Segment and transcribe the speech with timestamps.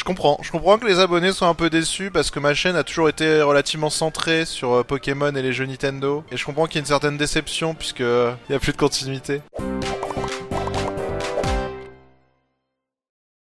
[0.00, 0.38] Je comprends.
[0.40, 3.10] Je comprends que les abonnés soient un peu déçus parce que ma chaîne a toujours
[3.10, 6.24] été relativement centrée sur euh, Pokémon et les jeux Nintendo.
[6.32, 8.72] Et je comprends qu'il y ait une certaine déception puisque euh, il y a plus
[8.72, 9.42] de continuité.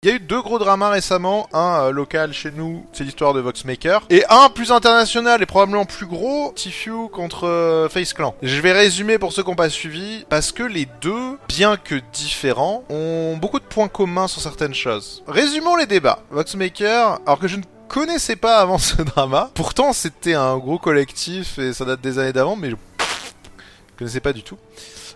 [0.05, 3.33] Il y a eu deux gros dramas récemment, un euh, local chez nous, c'est l'histoire
[3.33, 8.35] de Voxmaker, et un plus international et probablement plus gros, Tfue contre euh, Face Clan.
[8.43, 11.95] Je vais résumer pour ceux qui n'ont pas suivi, parce que les deux, bien que
[12.13, 15.23] différents, ont beaucoup de points communs sur certaines choses.
[15.25, 16.19] Résumons les débats.
[16.29, 21.57] Voxmaker, alors que je ne connaissais pas avant ce drama, pourtant c'était un gros collectif
[21.57, 22.75] et ça date des années d'avant, mais je
[23.97, 24.59] connaissais pas du tout.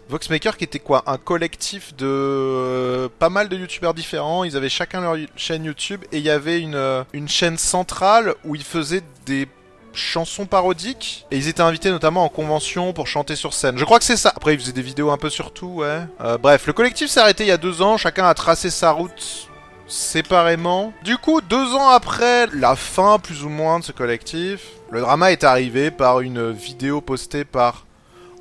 [0.10, 4.68] Voxmaker qui était quoi Un collectif de euh, pas mal de youtubeurs différents, ils avaient
[4.70, 8.64] chacun leur chaîne YouTube et il y avait une, euh, une chaîne centrale où ils
[8.64, 9.48] faisaient des
[9.94, 13.78] chansons parodiques et ils étaient invités notamment en convention pour chanter sur scène.
[13.78, 14.34] Je crois que c'est ça.
[14.36, 16.02] Après ils faisaient des vidéos un peu sur tout, ouais.
[16.22, 18.92] Euh, bref, le collectif s'est arrêté il y a deux ans, chacun a tracé sa
[18.92, 19.48] route
[19.88, 20.92] séparément.
[21.04, 25.32] Du coup, deux ans après la fin plus ou moins de ce collectif, le drama
[25.32, 27.86] est arrivé par une vidéo postée par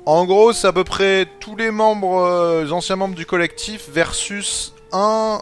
[0.09, 3.89] en gros, c'est à peu près tous les membres, euh, les anciens membres du collectif
[3.91, 5.41] versus un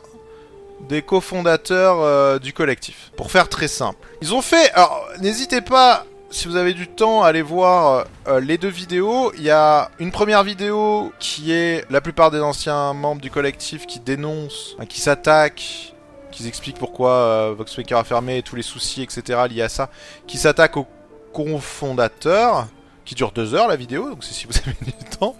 [0.89, 3.11] des cofondateurs euh, du collectif.
[3.15, 4.07] Pour faire très simple.
[4.21, 4.71] Ils ont fait...
[4.73, 9.31] Alors, n'hésitez pas, si vous avez du temps, à aller voir euh, les deux vidéos.
[9.37, 13.87] Il y a une première vidéo qui est la plupart des anciens membres du collectif
[13.87, 15.93] qui dénoncent, qui s'attaquent
[16.37, 19.39] qui expliquent pourquoi euh, Voxmaker a fermé, tous les soucis, etc.
[19.49, 19.89] liés à ça,
[20.27, 20.85] qui s'attaquent au
[21.33, 22.67] cofondateur
[23.07, 25.35] qui dure deux heures la vidéo, donc c'est si vous avez du temps.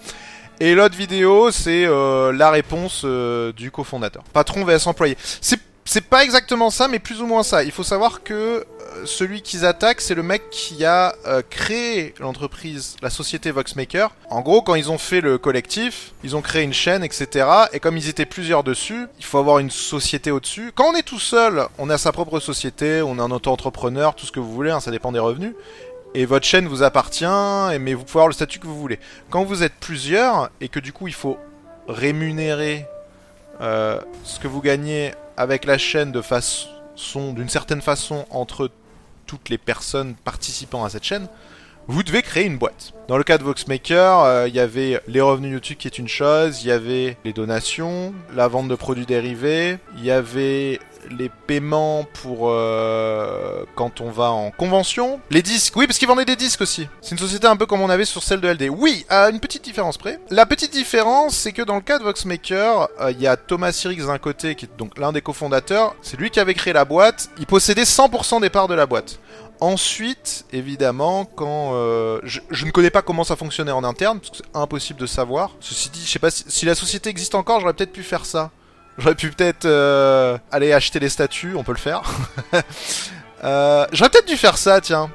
[0.60, 4.24] Et l'autre vidéo, c'est euh, la réponse euh, du cofondateur.
[4.34, 5.16] Patron vs employé.
[5.20, 7.64] C'est c'est pas exactement ça, mais plus ou moins ça.
[7.64, 8.66] Il faut savoir que euh,
[9.06, 14.14] celui qu'ils attaquent, c'est le mec qui a euh, créé l'entreprise, la société Voxmaker.
[14.30, 17.48] En gros, quand ils ont fait le collectif, ils ont créé une chaîne, etc.
[17.72, 20.74] Et comme ils étaient plusieurs dessus, il faut avoir une société au-dessus.
[20.76, 24.26] Quand on est tout seul, on a sa propre société, on est un auto-entrepreneur, tout
[24.26, 25.54] ce que vous voulez, hein, ça dépend des revenus
[26.18, 27.26] et votre chaîne vous appartient,
[27.80, 28.98] mais vous pouvez avoir le statut que vous voulez.
[29.30, 31.38] Quand vous êtes plusieurs, et que du coup il faut
[31.88, 32.88] rémunérer
[33.62, 38.72] euh, ce que vous gagnez avec la chaîne de façon, d'une certaine façon entre
[39.28, 41.28] toutes les personnes participant à cette chaîne,
[41.86, 42.94] vous devez créer une boîte.
[43.08, 46.08] Dans le cas de Voxmaker, euh, il y avait les revenus YouTube qui est une
[46.08, 50.80] chose, il y avait les donations, la vente de produits dérivés, il y avait
[51.12, 55.19] les paiements pour euh, quand on va en convention.
[55.29, 56.88] Les disques, oui, parce qu'ils vendaient des disques aussi.
[57.01, 58.69] C'est une société un peu comme on avait sur celle de LD.
[58.69, 60.19] Oui, à une petite différence près.
[60.29, 63.72] La petite différence, c'est que dans le cas de Voxmaker, euh, il y a Thomas
[63.72, 65.96] Sirix d'un côté, qui est donc l'un des cofondateurs.
[66.01, 67.29] C'est lui qui avait créé la boîte.
[67.40, 69.19] Il possédait 100% des parts de la boîte.
[69.59, 74.38] Ensuite, évidemment, quand euh, je, ne connais pas comment ça fonctionnait en interne, parce que
[74.38, 75.51] c'est impossible de savoir.
[75.59, 78.51] Ceci dit, je sais pas si la société existe encore, j'aurais peut-être pu faire ça.
[78.97, 82.02] J'aurais pu peut-être euh, aller acheter les statues, on peut le faire.
[83.44, 85.12] euh, J'aurais peut-être dû faire ça, tiens.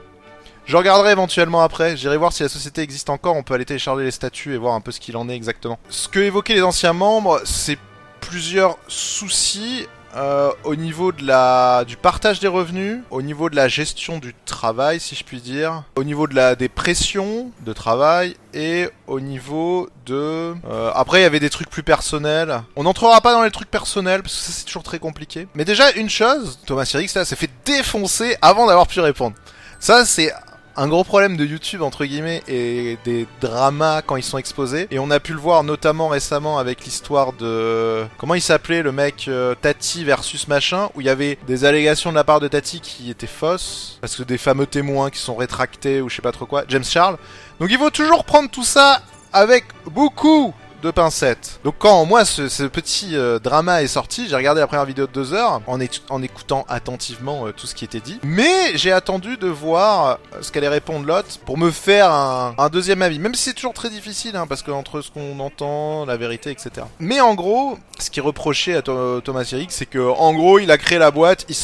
[0.64, 4.04] Je regarderai éventuellement après, j'irai voir si la société existe encore, on peut aller télécharger
[4.04, 5.78] les statuts et voir un peu ce qu'il en est exactement.
[5.88, 7.78] Ce que évoquaient les anciens membres, c'est
[8.20, 13.66] plusieurs soucis euh, au niveau de la, du partage des revenus, au niveau de la
[13.66, 18.36] gestion du travail, si je puis dire, au niveau de la, des pressions de travail
[18.54, 20.54] et au niveau de...
[20.70, 22.62] Euh, après, il y avait des trucs plus personnels.
[22.76, 25.48] On n'entrera pas dans les trucs personnels parce que ça, c'est toujours très compliqué.
[25.56, 29.34] Mais déjà, une chose, Thomas Sirix, s'est fait défoncer avant d'avoir pu répondre.
[29.80, 30.32] Ça, c'est
[30.76, 34.86] un gros problème de YouTube entre guillemets et des dramas quand ils sont exposés.
[34.90, 38.92] Et on a pu le voir notamment récemment avec l'histoire de comment il s'appelait le
[38.92, 42.48] mec euh, Tati versus machin où il y avait des allégations de la part de
[42.48, 46.22] Tati qui étaient fausses parce que des fameux témoins qui sont rétractés ou je sais
[46.22, 46.64] pas trop quoi.
[46.68, 47.16] James Charles.
[47.60, 51.60] Donc il faut toujours prendre tout ça avec beaucoup de pincettes.
[51.64, 55.12] Donc quand moi ce, petit euh, drama est sorti, j'ai regardé la première vidéo de
[55.12, 55.80] deux heures en,
[56.22, 58.18] écoutant attentivement euh, tout ce qui était dit.
[58.24, 63.02] Mais j'ai attendu de voir euh, ce qu'allait répondre l'autre pour me faire un, deuxième
[63.02, 63.18] avis.
[63.18, 66.50] Même si c'est toujours très difficile, hein, parce que entre ce qu'on entend, la vérité,
[66.50, 66.86] etc.
[66.98, 70.78] Mais en gros, ce qui reproché à Thomas Eric, c'est que en gros il a
[70.78, 71.54] créé la boîte, il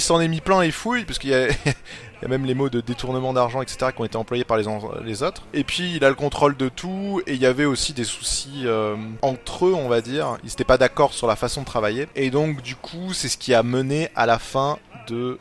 [0.00, 1.48] s'en est mis plein les fouilles, parce qu'il y a
[2.22, 4.56] Il y a même les mots de détournement d'argent, etc., qui ont été employés par
[4.56, 5.42] les, autres.
[5.52, 8.62] Et puis, il a le contrôle de tout, et il y avait aussi des soucis
[8.64, 10.36] euh, entre eux, on va dire.
[10.44, 12.06] Ils n'étaient pas d'accord sur la façon de travailler.
[12.14, 14.78] Et donc, du coup, c'est ce qui a mené à la fin
[15.08, 15.40] de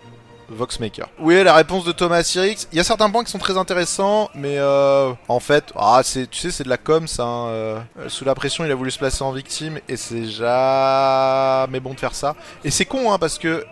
[0.50, 1.08] Voxmaker.
[1.20, 2.68] Oui, la réponse de Thomas Sirix.
[2.72, 6.28] Il y a certains points qui sont très intéressants, mais euh, en fait, ah, tu
[6.34, 7.24] sais, c'est de la com, ça.
[7.24, 11.80] Hein, euh, sous la pression, il a voulu se placer en victime, et c'est jamais
[11.80, 12.36] bon de faire ça.
[12.64, 13.64] Et c'est con, hein, parce que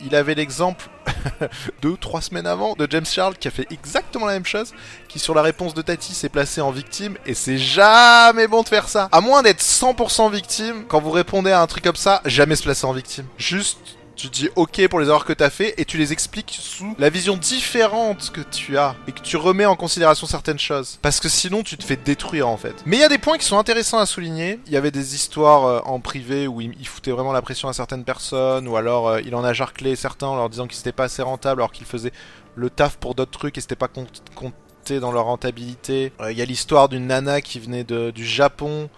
[0.00, 0.88] il avait l'exemple
[1.82, 4.72] deux, trois semaines avant de James Charles qui a fait exactement la même chose,
[5.08, 8.68] qui sur la réponse de Tati s'est placé en victime, et c'est jamais bon de
[8.68, 9.08] faire ça.
[9.12, 12.62] À moins d'être 100% victime, quand vous répondez à un truc comme ça, jamais se
[12.62, 13.26] placer en victime.
[13.38, 16.94] Juste tu dis ok pour les erreurs que t'as fait et tu les expliques sous
[16.98, 20.98] la vision différente que tu as et que tu remets en considération certaines choses.
[21.02, 22.74] Parce que sinon tu te fais détruire en fait.
[22.86, 24.60] Mais il y a des points qui sont intéressants à souligner.
[24.66, 27.72] Il y avait des histoires euh, en privé où il, foutait vraiment la pression à
[27.72, 30.92] certaines personnes ou alors euh, il en a jarclé certains en leur disant qu'ils étaient
[30.92, 32.12] pas assez rentables alors qu'ils faisaient
[32.56, 36.12] le taf pour d'autres trucs et c'était pas compté dans leur rentabilité.
[36.20, 38.90] Euh, il y a l'histoire d'une nana qui venait de, du Japon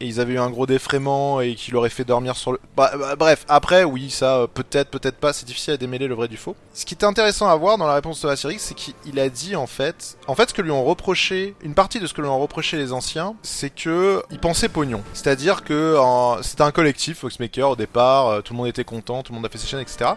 [0.00, 2.60] et ils avaient eu un gros défraiement et qui l'aurait fait dormir sur le...
[2.76, 6.14] Bah, bah, bref, après, oui, ça, euh, peut-être, peut-être pas, c'est difficile à démêler le
[6.14, 6.56] vrai du faux.
[6.72, 9.28] Ce qui était intéressant à voir dans la réponse de la série, c'est qu'il a
[9.28, 10.16] dit, en fait...
[10.26, 12.78] En fait, ce que lui ont reproché, une partie de ce que lui ont reproché
[12.78, 15.02] les anciens, c'est que ils pensaient pognon.
[15.12, 15.96] C'est-à-dire que
[16.42, 19.46] c'était un collectif, Foxmaker, au départ, euh, tout le monde était content, tout le monde
[19.46, 20.12] a fait ses chaînes, etc.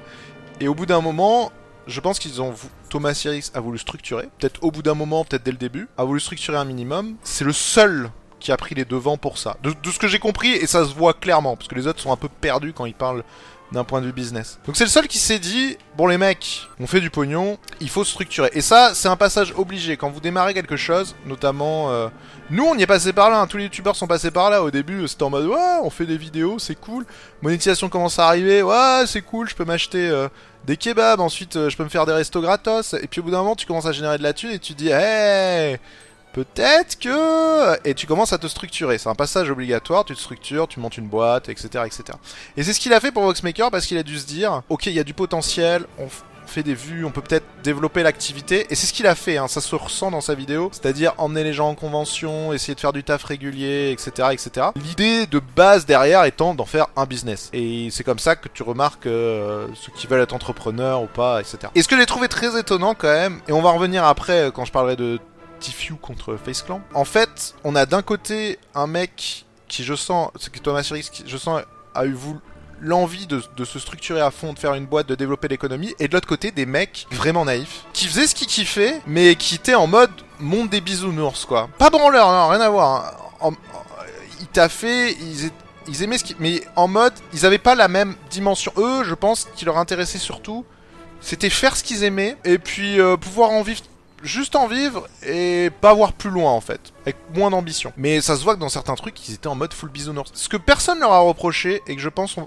[0.62, 1.52] Et au bout d'un moment,
[1.88, 2.54] je pense qu'ils ont
[2.90, 6.04] Thomas Sirix a voulu structurer, peut-être au bout d'un moment, peut-être dès le début, a
[6.04, 7.16] voulu structurer un minimum.
[7.24, 8.12] C'est le seul
[8.44, 9.56] qui a pris les devants pour ça.
[9.64, 12.12] De, ce que j'ai compris, et ça se voit clairement, parce que les autres sont
[12.12, 13.24] un peu perdus quand ils parlent
[13.72, 14.60] d'un point de vue business.
[14.68, 17.90] Donc c'est le seul qui s'est dit, bon les mecs, on fait du pognon, il
[17.90, 18.52] faut structurer.
[18.54, 19.98] Et ça, c'est un passage obligé.
[19.98, 21.90] Quand vous démarrez quelque chose, notamment...
[21.90, 22.10] Euh,
[22.52, 23.48] nous, on y est passé par là, hein.
[23.48, 24.62] tous les youtubeurs sont passés par là.
[24.62, 27.06] Au début, c'était en mode, ouais, on fait des vidéos, c'est cool.
[27.42, 30.10] Monétisation commence à arriver, ouais, c'est cool, je peux m'acheter...
[30.10, 30.28] Euh,
[30.66, 33.32] des kebabs, ensuite euh, je peux me faire des restos gratos, et puis au bout
[33.32, 35.78] d'un moment tu commences à générer de la thune et tu dis, hey,
[36.34, 37.88] Peut-être que...
[37.88, 38.98] Et tu commences à te structurer.
[38.98, 41.84] C'est un passage obligatoire, tu te structures, tu montes une boîte, etc.
[41.86, 42.04] etc.
[42.58, 44.88] Et c'est ce qu'il a fait pour Voxmaker parce qu'il a dû se dire, ok,
[44.88, 46.08] il y a du potentiel, on
[46.48, 48.68] fait des vues, on peut peut-être développer l'activité.
[48.70, 50.70] Et c'est ce qu'il a fait, hein, ça se ressent dans sa vidéo.
[50.72, 54.30] C'est-à-dire emmener les gens en convention, essayer de faire du taf régulier, etc.
[54.32, 54.68] etc.
[54.76, 57.50] L'idée de base derrière étant d'en faire un business.
[57.54, 61.42] Et c'est comme ça que tu remarques euh, ceux qui veulent être entrepreneurs ou pas,
[61.42, 61.58] etc.
[61.76, 64.66] Et ce que j'ai trouvé très étonnant quand même, et on va revenir après quand
[64.66, 65.20] je parlerai de
[65.72, 66.82] Few contre Face Clan.
[66.94, 71.10] En fait, on a d'un côté un mec qui, je sens, c'est que Thomas Sirix,
[71.10, 71.62] qui, je sens,
[71.96, 72.16] a eu
[72.82, 76.14] l'envie de, se structurer à fond, de faire une boîte, de développer l'économie, et de
[76.14, 79.88] l'autre côté des mecs vraiment naïfs, qui faisaient ce qu'ils kiffaient, mais qui étaient en
[79.88, 81.70] mode monde des bisounours, quoi.
[81.78, 83.14] Pas branleur, non, rien à voir.
[83.42, 83.52] Hein.
[84.42, 85.50] ils taffaient, ils,
[85.88, 86.36] ils aimaient ce qu'ils...
[86.40, 88.74] Mais en mode, ils avaient pas la même dimension.
[88.78, 90.66] Eux, je pense, qui leur intéressait surtout,
[91.22, 93.82] c'était faire ce qu'ils aimaient, et puis euh, pouvoir en vivre
[94.24, 97.94] juste en vivre et pas voir plus loin en fait, avec moins d'ambition.
[97.98, 100.32] Mais ça se voit que dans certains trucs, ils étaient en mode full bisounours.
[100.34, 102.38] Ce que personne leur a reproché et que je pense,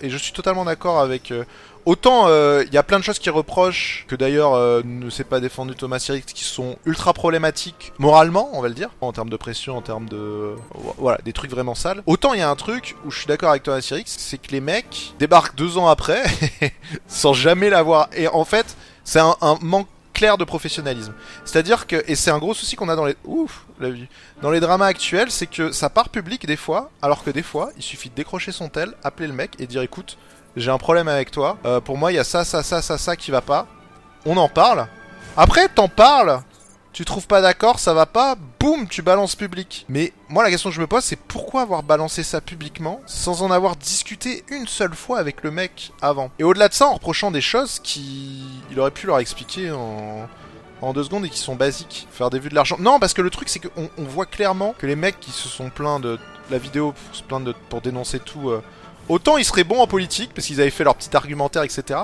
[0.00, 1.30] et je suis totalement d'accord avec.
[1.30, 1.44] Euh,
[1.84, 5.24] autant il euh, y a plein de choses qui reprochent, que d'ailleurs euh, ne s'est
[5.24, 9.30] pas défendu Thomas Sirix, qui sont ultra problématiques moralement, on va le dire, en termes
[9.30, 10.54] de pression, en termes de.
[10.98, 12.02] Voilà, des trucs vraiment sales.
[12.06, 14.50] Autant il y a un truc où je suis d'accord avec Thomas Sirix, c'est que
[14.52, 16.24] les mecs débarquent deux ans après,
[17.06, 18.08] sans jamais l'avoir.
[18.14, 21.12] Et en fait, c'est un manque clair de professionnalisme.
[21.44, 24.08] C'est-à-dire que, et c'est un gros souci qu'on a dans les, ouf, la vie,
[24.40, 27.70] dans les dramas actuels, c'est que ça part public des fois, alors que des fois,
[27.76, 30.16] il suffit de décrocher son tel, appeler le mec et dire écoute,
[30.56, 32.96] j'ai un problème avec toi, euh, pour moi il y a ça, ça, ça, ça,
[32.96, 33.66] ça qui va pas.
[34.24, 34.88] On en parle.
[35.36, 36.40] Après, t'en parles,
[36.96, 39.84] tu trouves pas d'accord, ça va pas, boum, tu balances public.
[39.90, 43.42] Mais moi la question que je me pose c'est pourquoi avoir balancé ça publiquement sans
[43.42, 46.30] en avoir discuté une seule fois avec le mec avant?
[46.38, 50.26] Et au-delà de ça en reprochant des choses qui il aurait pu leur expliquer en
[50.80, 52.08] en deux secondes et qui sont basiques.
[52.10, 52.76] Faire des vues de l'argent.
[52.78, 55.48] Non, parce que le truc, c'est qu'on on voit clairement que les mecs qui se
[55.48, 56.18] sont plaints de
[56.50, 58.50] la vidéo pour se plaindre pour dénoncer tout.
[58.50, 58.62] Euh,
[59.08, 62.00] autant ils seraient bons en politique parce qu'ils avaient fait leur petit argumentaire, etc.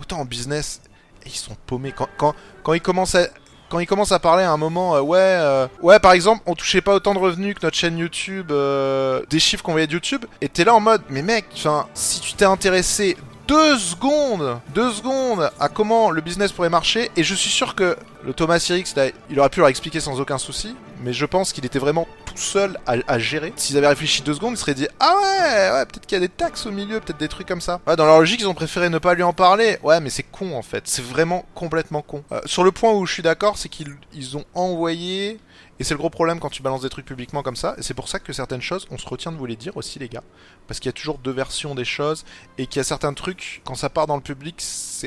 [0.00, 0.80] Autant en business,
[1.26, 1.94] ils sont paumés.
[2.16, 3.28] Quand ils commencent à,
[3.74, 6.54] quand il commence à parler à un moment, euh, ouais, euh, ouais, par exemple, on
[6.54, 9.94] touchait pas autant de revenus que notre chaîne YouTube, euh, des chiffres qu'on voyait de
[9.94, 11.46] YouTube, et t'es là en mode, mais mec,
[11.92, 13.16] si tu t'es intéressé
[13.48, 17.96] deux secondes, deux secondes à comment le business pourrait marcher, et je suis sûr que
[18.24, 18.94] le Thomas Sirix,
[19.28, 22.36] il aurait pu leur expliquer sans aucun souci, mais je pense qu'il était vraiment tout
[22.36, 23.52] seul à, gérer.
[23.56, 26.30] S'ils avaient réfléchi deux secondes, ils seraient dit Ah ouais, peut-être qu'il y a des
[26.30, 27.80] taxes au milieu, peut-être des trucs comme ça.
[27.86, 29.78] Ouais, dans leur logique, ils ont préféré ne pas lui en parler.
[29.82, 30.84] Ouais, mais c'est con en fait.
[30.86, 32.24] C'est vraiment complètement con.
[32.32, 35.38] Euh, sur le point où je suis d'accord, c'est qu'ils ont envoyé
[35.80, 37.74] et c'est le gros problème quand tu balances des trucs publiquement comme ça.
[37.78, 39.98] Et c'est pour ça que certaines choses, on se retient de vous les dire aussi,
[39.98, 40.22] les gars.
[40.68, 42.24] Parce qu'il y a toujours deux versions des choses.
[42.58, 44.56] Et qu'il y a certains trucs, quand ça part dans le public,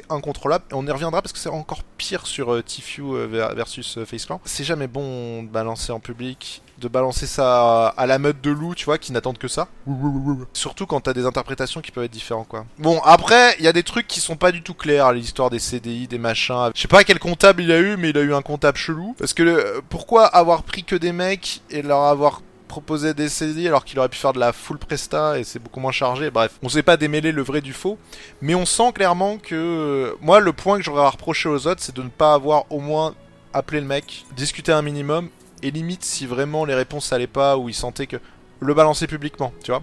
[0.09, 0.65] incontrôlable.
[0.71, 4.05] Et on y reviendra parce que c'est encore pire sur euh, Tfue euh, versus euh,
[4.05, 4.41] FaceClan.
[4.45, 8.75] C'est jamais bon de balancer en public de balancer ça à la meute de loup,
[8.75, 9.67] tu vois, qui n'attendent que ça.
[10.53, 12.65] Surtout quand t'as des interprétations qui peuvent être différentes, quoi.
[12.77, 15.59] Bon, après, il y a des trucs qui sont pas du tout clairs, l'histoire des
[15.59, 16.71] CDI, des machins.
[16.75, 19.15] Je sais pas quel comptable il a eu, mais il a eu un comptable chelou.
[19.17, 23.85] Parce que pourquoi avoir pris que des mecs et leur avoir proposé des CDI alors
[23.85, 26.29] qu'il aurait pu faire de la full presta et c'est beaucoup moins chargé.
[26.29, 27.97] Bref, on sait pas démêler le vrai du faux,
[28.41, 31.95] mais on sent clairement que moi le point que j'aurais à reprocher aux autres, c'est
[31.95, 33.15] de ne pas avoir au moins
[33.53, 35.29] appelé le mec, discuter un minimum
[35.63, 38.17] et limite si vraiment les réponses allaient pas ou ils sentaient que
[38.59, 39.81] le balancer publiquement, tu vois.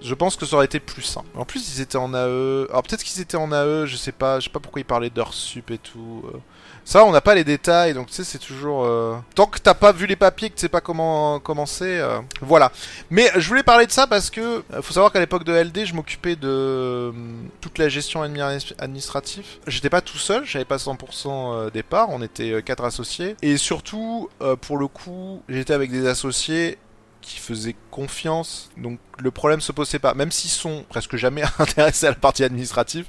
[0.00, 1.26] Je pense que ça aurait été plus simple.
[1.34, 2.66] En plus, ils étaient en AE.
[2.70, 4.38] Alors peut-être qu'ils étaient en AE, je sais pas.
[4.38, 6.22] Je sais pas pourquoi ils parlaient d'heures sup et tout.
[6.32, 6.38] euh.
[6.88, 8.86] Ça, on n'a pas les détails, donc tu sais, c'est toujours.
[8.86, 12.72] euh, Tant que t'as pas vu les papiers, que tu pas comment commencer, euh, voilà.
[13.10, 14.40] Mais je voulais parler de ça parce que
[14.72, 17.12] euh, faut savoir qu'à l'époque de LD, je m'occupais de euh,
[17.60, 19.44] toute la gestion admi- administrative.
[19.66, 23.36] J'étais pas tout seul, j'avais pas 100% euh, des parts, on était quatre associés.
[23.42, 24.30] Et surtout,
[24.62, 26.78] pour le coup, j'étais avec des associés
[27.20, 30.14] qui faisaient confiance, donc le problème se posait pas.
[30.14, 33.06] Même s'ils sont presque jamais intéressés à la partie administrative,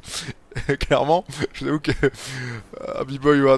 [0.79, 3.57] clairement, je t'avoue que euh, B-Boy ou un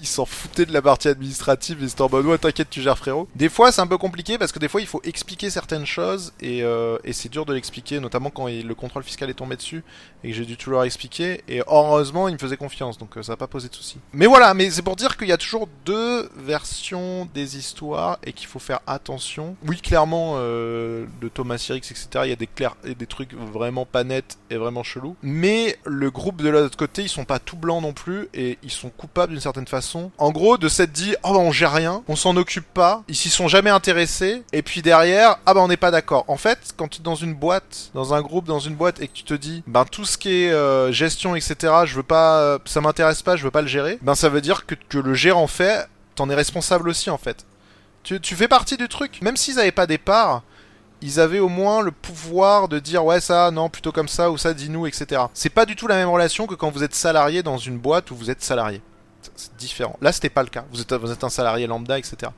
[0.00, 2.98] ils s'en foutaient de la partie administrative et c'était en mode ouais t'inquiète tu gères
[2.98, 3.28] frérot.
[3.36, 6.32] Des fois c'est un peu compliqué parce que des fois il faut expliquer certaines choses
[6.40, 9.54] et, euh, et c'est dur de l'expliquer, notamment quand il- le contrôle fiscal est tombé
[9.54, 9.84] dessus
[10.24, 11.42] et que j'ai dû tout leur expliquer.
[11.46, 13.98] Et heureusement il me faisait confiance donc euh, ça n'a pas posé de soucis.
[14.12, 18.32] Mais voilà, mais c'est pour dire qu'il y a toujours deux versions des histoires et
[18.32, 19.54] qu'il faut faire attention.
[19.66, 22.08] Oui clairement euh, de Thomas Sirix etc.
[22.24, 25.16] Il y a des clairs et des trucs vraiment pas nets et vraiment chelous.
[25.22, 25.78] Mais
[26.10, 29.32] groupe de l'autre côté ils sont pas tout blancs non plus et ils sont coupables
[29.32, 30.10] d'une certaine façon.
[30.18, 33.16] En gros, de s'être dit, oh bah on gère rien, on s'en occupe pas, ils
[33.16, 36.24] s'y sont jamais intéressés, et puis derrière, ah bah on n'est pas d'accord.
[36.28, 39.08] En fait, quand tu es dans une boîte, dans un groupe, dans une boîte, et
[39.08, 42.38] que tu te dis, ben tout ce qui est euh, gestion, etc., je veux pas,
[42.40, 44.98] euh, ça m'intéresse pas, je veux pas le gérer, ben ça veut dire que, que
[44.98, 47.44] le gérant fait, t'en es responsable aussi en fait.
[48.02, 49.20] Tu, tu fais partie du truc.
[49.22, 50.42] Même s'ils avaient pas des parts,
[51.02, 54.38] ils avaient au moins le pouvoir de dire ouais ça non plutôt comme ça ou
[54.38, 55.22] ça dis-nous etc.
[55.34, 58.10] C'est pas du tout la même relation que quand vous êtes salarié dans une boîte
[58.10, 58.80] où vous êtes salarié.
[59.36, 59.96] C'est différent.
[60.00, 60.64] Là c'était pas le cas.
[60.72, 62.30] Vous êtes, un salarié lambda etc.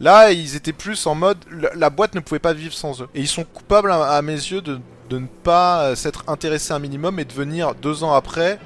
[0.00, 1.38] Là ils étaient plus en mode
[1.74, 3.08] la, boîte ne pouvait pas vivre sans eux.
[3.14, 7.18] Et ils sont coupables à, mes yeux de, ne pas euh, s'être intéressés un minimum
[7.18, 8.58] et de venir deux ans après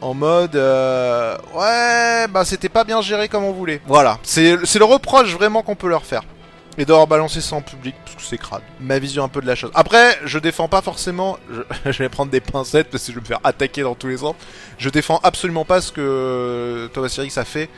[0.00, 3.80] en mode euh, ouais bah c'était pas bien géré comme on voulait.
[3.86, 4.18] Voilà.
[4.22, 6.22] C'est le reproche vraiment qu'on peut leur faire
[6.78, 8.62] et d'avoir balancé ça en public parce que c'est crade.
[8.80, 9.70] Ma vision un peu de la chose.
[9.74, 11.38] Après, je défends pas forcément.
[11.84, 14.18] Je, vais prendre des pincettes parce que je vais me faire attaquer dans tous les
[14.18, 14.34] sens.
[14.78, 17.68] Je défends absolument pas ce que Thomas Sirix a fait.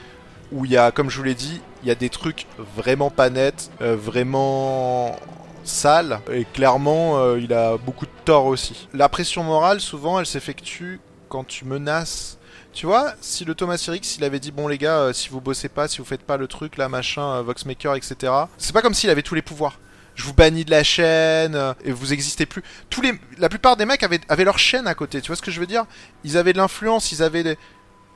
[0.53, 2.47] Où il y a, comme je vous l'ai dit, il y a des trucs
[2.77, 5.17] vraiment pas nets, euh, vraiment
[5.65, 6.21] sales.
[6.31, 8.89] Et clairement, euh, il a beaucoup de tort aussi.
[8.93, 12.39] La pression morale, souvent, elle s'effectue quand tu menaces
[12.75, 15.41] tu vois, si le Thomas Sirix, il avait dit bon les gars, euh, si vous
[15.41, 18.33] bossez pas, si vous faites pas le truc là, machin, euh, Voxmaker, etc.
[18.59, 19.79] C'est pas comme s'il avait tous les pouvoirs.
[20.17, 22.63] Je vous bannis de la chaîne euh, et vous existez plus.
[22.91, 25.21] Tous les, la plupart des mecs avaient, leur chaîne à côté.
[25.21, 25.85] Tu vois ce que je veux dire?
[26.23, 27.59] Ils avaient de l'influence, ils avaient des.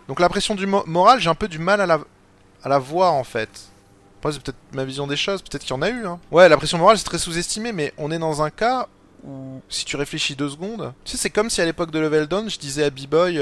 [0.07, 1.99] Donc la pression du mo- moral, j'ai un peu du mal à la,
[2.63, 3.49] à la voir en fait.
[4.21, 6.07] Après c'est peut-être ma vision des choses, peut-être qu'il y en a eu.
[6.07, 6.19] Hein.
[6.31, 8.89] Ouais, la pression morale c'est très sous-estimé, mais on est dans un cas
[9.25, 12.27] où si tu réfléchis deux secondes, tu sais c'est comme si à l'époque de Level
[12.27, 13.41] Down, je disais à B-Boy.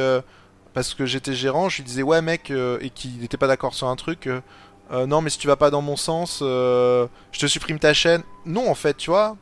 [0.77, 3.73] Parce que j'étais gérant, je lui disais ouais mec euh, et qu'il n'était pas d'accord
[3.73, 4.27] sur un truc.
[4.27, 4.43] euh,
[4.93, 8.23] euh, non mais si tu vas pas dans mon sens, je te supprime ta chaîne.
[8.45, 9.39] Non en fait, tu vois,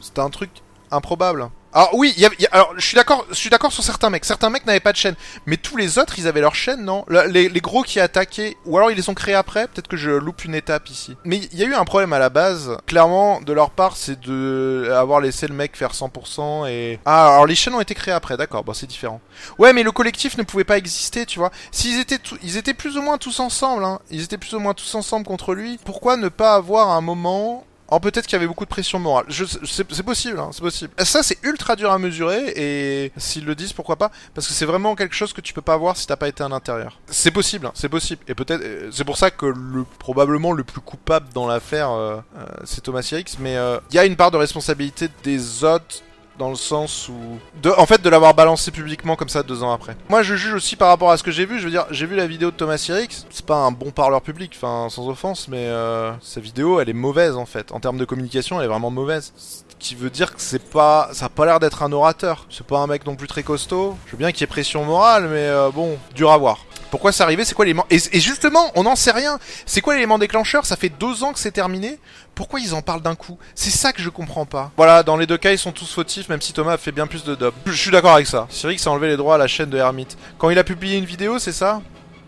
[0.00, 0.50] c'était un truc
[0.90, 1.48] improbable.
[1.72, 4.10] Alors oui, y a- y a- alors je suis d'accord, je suis d'accord sur certains
[4.10, 4.24] mecs.
[4.24, 5.14] Certains mecs n'avaient pas de chaîne,
[5.46, 7.04] mais tous les autres, ils avaient leur chaîne, non?
[7.06, 9.68] Le- les, les gros qui attaquaient, ou alors ils les ont créés après.
[9.68, 11.16] Peut-être que je loupe une étape ici.
[11.24, 12.76] Mais il y a eu un problème à la base.
[12.88, 17.46] Clairement, de leur part, c'est de avoir laissé le mec faire 100% et ah alors
[17.46, 18.36] les chaînes ont été créées après.
[18.36, 19.20] D'accord, bon c'est différent.
[19.56, 21.52] Ouais, mais le collectif ne pouvait pas exister, tu vois.
[21.70, 24.00] S'ils étaient, tous- ils étaient plus ou moins tous ensemble, hein.
[24.10, 25.78] Ils étaient plus ou moins tous ensemble contre lui.
[25.84, 29.26] Pourquoi ne pas avoir un moment Oh, peut-être qu'il y avait beaucoup de pression morale.
[29.30, 30.92] C'est, possible, hein, c'est possible.
[30.98, 34.10] Ça, c'est ultra dur à mesurer, et s'ils le disent, pourquoi pas?
[34.34, 36.44] Parce que c'est vraiment quelque chose que tu peux pas voir si t'as pas été
[36.44, 36.98] à l'intérieur.
[37.08, 38.22] C'est possible, hein, c'est possible.
[38.28, 42.20] Et peut-être, euh, c'est pour ça que le probablement le plus coupable dans l'affaire, euh,
[42.36, 43.36] euh, c'est Thomas Sirix.
[43.40, 43.56] Mais
[43.90, 46.02] il y a une part de responsabilité des autres
[46.40, 47.38] dans le sens où
[47.76, 49.94] en fait de l'avoir balancé publiquement comme ça deux ans après.
[50.08, 52.06] Moi je juge aussi par rapport à ce que j'ai vu, je veux dire, j'ai
[52.06, 55.48] vu la vidéo de Thomas Sirix, c'est pas un bon parleur public, enfin sans offense,
[55.48, 58.68] mais euh, sa vidéo elle est mauvaise en fait, en termes de communication elle est
[58.68, 59.32] vraiment mauvaise.
[59.36, 62.66] Ce qui veut dire que c'est pas, ça a pas l'air d'être un orateur, c'est
[62.66, 63.96] pas un mec non plus très costaud.
[64.06, 66.64] Je veux bien qu'il y ait pression morale, mais euh, bon, dur à voir.
[66.90, 69.38] Pourquoi c'est arrivé C'est quoi l'élément et, justement, on n'en sait rien.
[69.66, 70.66] C'est quoi l'élément déclencheur?
[70.66, 71.98] Ça fait deux ans que c'est terminé.
[72.34, 73.38] Pourquoi ils en parlent d'un coup?
[73.54, 74.72] C'est ça que je comprends pas.
[74.76, 77.06] Voilà, dans les deux cas, ils sont tous fautifs, même si Thomas a fait bien
[77.06, 77.52] plus de dub.
[77.66, 78.46] Je suis d'accord avec ça.
[78.50, 80.16] Cyrix a enlevé les droits à la chaîne de Hermite.
[80.38, 81.80] Quand il a publié une vidéo, c'est ça?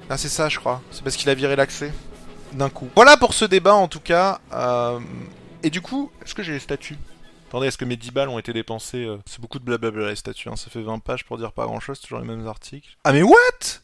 [0.09, 0.81] Ah, c'est ça, je crois.
[0.91, 1.93] C'est parce qu'il a viré l'accès.
[2.53, 2.89] D'un coup.
[2.95, 4.39] Voilà pour ce débat, en tout cas.
[4.53, 4.99] Euh,
[5.63, 6.99] Et du coup, est-ce que j'ai les statuts?
[7.53, 10.17] Attendez, est-ce que mes 10 balles ont été dépensées euh, C'est beaucoup de blablabla les
[10.17, 10.57] statuts, hein.
[10.57, 12.97] ça fait 20 pages pour dire pas grand chose, toujours les mêmes articles.
[13.05, 13.37] Ah mais what?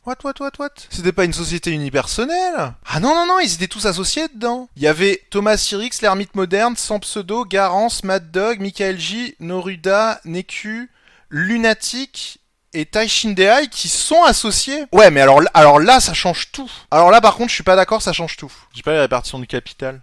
[0.07, 0.71] What, what, what, what?
[0.89, 2.73] C'était pas une société unipersonnelle?
[2.87, 4.71] Ah non, non, non, ils étaient tous associés dedans.
[4.77, 10.23] Il y avait Thomas Sirix, l'ermite moderne, sans pseudo, Garance, Mad Dog, Michael J, Noruda,
[10.25, 10.89] Neku,
[11.29, 12.39] Lunatic
[12.73, 14.87] et Tai Shindeai qui sont associés.
[14.93, 16.71] Ouais, mais alors, alors là, ça change tout.
[16.91, 18.51] Alors là, par contre, je suis pas d'accord, ça change tout.
[18.73, 20.01] J'ai pas les répartitions du capital.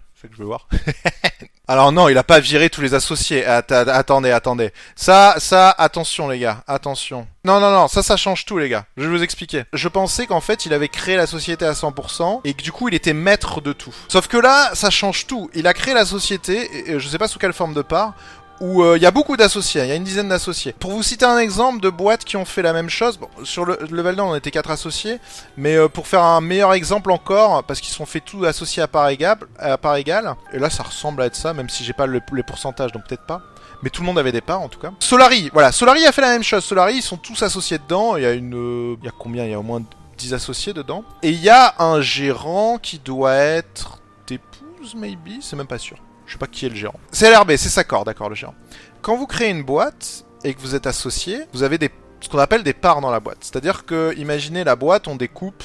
[1.67, 3.43] Alors non, il a pas viré tous les associés.
[3.45, 4.71] attendez, attendez.
[4.95, 7.27] Ça, ça, attention les gars, attention.
[7.43, 8.85] Non, non, non, ça, ça change tout les gars.
[8.97, 9.63] Je vais vous expliquer.
[9.73, 12.87] Je pensais qu'en fait, il avait créé la société à 100% et que du coup,
[12.87, 13.93] il était maître de tout.
[14.07, 15.49] Sauf que là, ça change tout.
[15.55, 18.13] Il a créé la société, et je sais pas sous quelle forme de part,
[18.61, 20.73] où euh, il y a beaucoup d'associés, il y a une dizaine d'associés.
[20.73, 23.65] Pour vous citer un exemple de boîtes qui ont fait la même chose, bon, sur
[23.65, 25.19] le level 1 on était 4 associés,
[25.57, 28.87] mais euh, pour faire un meilleur exemple encore, parce qu'ils sont fait tous associés à
[28.87, 31.93] part, égale, à part égale, et là ça ressemble à être ça, même si j'ai
[31.93, 33.41] pas le, les pourcentages, donc peut-être pas.
[33.83, 34.91] Mais tout le monde avait des parts en tout cas.
[34.99, 36.63] Solari, voilà, Solari a fait la même chose.
[36.63, 38.15] Solari, ils sont tous associés dedans.
[38.15, 39.43] Il y a une, euh, il y a combien?
[39.43, 39.81] Il y a au moins
[40.17, 41.03] 10 associés dedans.
[41.21, 45.97] Et il y a un gérant qui doit être d'épouse, maybe, c'est même pas sûr.
[46.25, 46.99] Je sais pas qui est le gérant.
[47.11, 48.55] C'est LRB, c'est Saccord, d'accord, le gérant.
[49.01, 51.77] Quand vous créez une boîte et que vous êtes associé, vous avez
[52.21, 53.37] ce qu'on appelle des parts dans la boîte.
[53.41, 55.63] C'est-à-dire que, imaginez la boîte, on découpe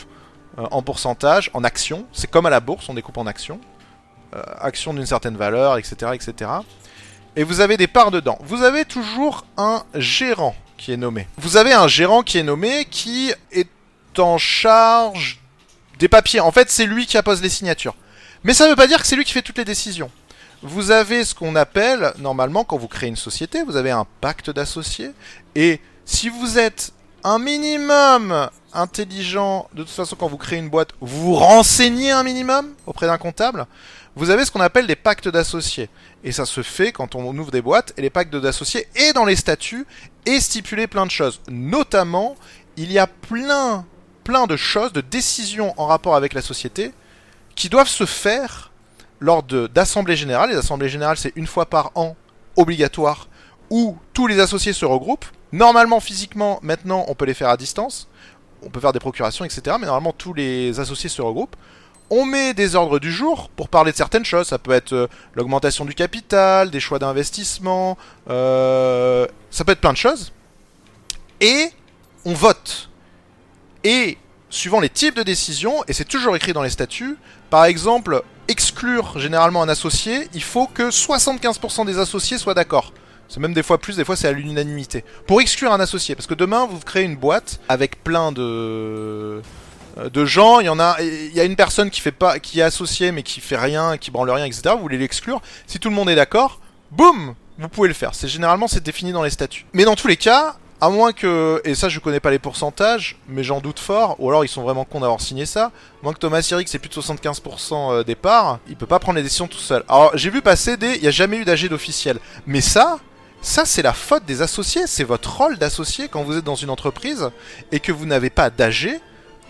[0.58, 2.06] euh, en pourcentage, en actions.
[2.12, 3.60] C'est comme à la bourse, on découpe en actions.
[4.34, 6.50] Euh, actions d'une certaine valeur, etc., etc.
[7.36, 8.38] Et vous avez des parts dedans.
[8.42, 11.26] Vous avez toujours un gérant qui est nommé.
[11.38, 13.68] Vous avez un gérant qui est nommé qui est
[14.18, 15.40] en charge
[15.98, 16.40] des papiers.
[16.40, 17.94] En fait, c'est lui qui appose les signatures.
[18.44, 20.10] Mais ça ne veut pas dire que c'est lui qui fait toutes les décisions
[20.62, 24.50] vous avez ce qu'on appelle, normalement, quand vous créez une société, vous avez un pacte
[24.50, 25.12] d'associés.
[25.54, 26.92] Et si vous êtes
[27.24, 32.22] un minimum intelligent, de toute façon, quand vous créez une boîte, vous vous renseignez un
[32.22, 33.66] minimum auprès d'un comptable.
[34.16, 35.88] Vous avez ce qu'on appelle des pactes d'associés.
[36.24, 37.94] Et ça se fait quand on ouvre des boîtes.
[37.96, 39.86] Et les pactes d'associés, et dans les statuts,
[40.26, 41.40] et stipuler plein de choses.
[41.48, 42.36] Notamment,
[42.76, 43.86] il y a plein,
[44.24, 46.92] plein de choses, de décisions en rapport avec la société,
[47.54, 48.69] qui doivent se faire
[49.20, 50.50] lors d'assemblées générales.
[50.50, 52.16] Les assemblées générales, c'est une fois par an,
[52.56, 53.28] obligatoire,
[53.70, 55.26] où tous les associés se regroupent.
[55.52, 58.08] Normalement, physiquement, maintenant, on peut les faire à distance.
[58.62, 59.76] On peut faire des procurations, etc.
[59.80, 61.56] Mais normalement, tous les associés se regroupent.
[62.12, 64.48] On met des ordres du jour pour parler de certaines choses.
[64.48, 67.96] Ça peut être euh, l'augmentation du capital, des choix d'investissement,
[68.28, 70.32] euh, ça peut être plein de choses.
[71.40, 71.68] Et
[72.24, 72.90] on vote.
[73.84, 74.18] Et
[74.50, 77.16] suivant les types de décisions, et c'est toujours écrit dans les statuts,
[77.50, 82.92] par exemple, exclure généralement un associé, il faut que 75% des associés soient d'accord.
[83.28, 85.04] C'est même des fois plus, des fois c'est à l'unanimité.
[85.26, 89.40] Pour exclure un associé, parce que demain vous créez une boîte avec plein de
[89.98, 92.38] euh, de gens, il y en a, il y a une personne qui fait pas,
[92.38, 94.74] qui est associée mais qui fait rien, qui branle rien, etc.
[94.74, 95.40] Vous voulez l'exclure.
[95.66, 96.60] Si tout le monde est d'accord,
[96.90, 98.14] boum, vous pouvez le faire.
[98.14, 99.66] C'est généralement c'est défini dans les statuts.
[99.72, 103.16] Mais dans tous les cas, à moins que, et ça je connais pas les pourcentages,
[103.28, 106.18] mais j'en doute fort, ou alors ils sont vraiment cons d'avoir signé ça, moins que
[106.18, 109.46] Thomas Sirix c'est plus de 75% euh, des parts, il peut pas prendre les décisions
[109.46, 109.84] tout seul.
[109.88, 112.98] Alors j'ai vu passer des, il y a jamais eu d'AG d'officiel, mais ça,
[113.42, 116.70] ça c'est la faute des associés, c'est votre rôle d'associé quand vous êtes dans une
[116.70, 117.28] entreprise
[117.72, 119.00] et que vous n'avez pas d'AG.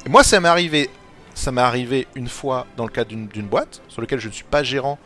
[0.09, 0.91] Moi ça m'est arrivé,
[1.35, 4.45] ça m'est arrivé une fois dans le cadre d'une boîte sur lequel je ne suis
[4.45, 4.99] pas gérant,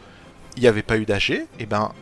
[0.56, 1.92] il n'y avait pas eu d'AG, et ben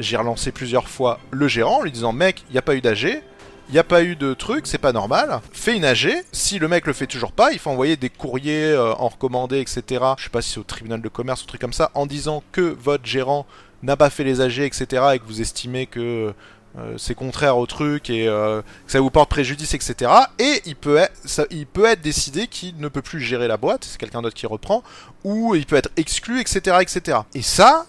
[0.00, 2.80] j'ai relancé plusieurs fois le gérant en lui disant mec, il n'y a pas eu
[2.80, 3.22] d'AG,
[3.68, 5.40] il n'y a pas eu de truc, c'est pas normal.
[5.52, 6.08] Fais une AG.
[6.32, 9.60] Si le mec le fait toujours pas, il faut envoyer des courriers euh, en recommandé,
[9.60, 10.04] etc.
[10.16, 12.42] Je sais pas si c'est au tribunal de commerce ou truc comme ça, en disant
[12.50, 13.46] que votre gérant
[13.82, 14.86] n'a pas fait les AG, etc.
[15.14, 16.32] et que vous estimez que
[16.78, 20.10] euh, c'est contraire au truc et euh, que ça vous porte préjudice, etc.
[20.38, 23.84] Et il peut être, il peut être décidé qu'il ne peut plus gérer la boîte,
[23.84, 24.82] c'est quelqu'un d'autre qui reprend,
[25.24, 27.18] ou il peut être exclu, etc., etc.
[27.34, 27.86] Et ça,